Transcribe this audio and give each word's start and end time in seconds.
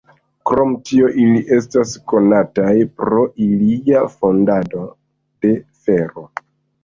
Krom 0.49 0.71
tio 0.89 1.09
ili 1.23 1.41
estas 1.57 1.91
konataj 2.13 2.71
pro 3.01 3.27
ilia 3.47 4.01
fandado 4.15 4.83
de 5.45 5.53
fero. 5.85 6.25